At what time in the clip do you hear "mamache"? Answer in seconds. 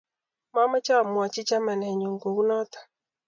0.53-0.93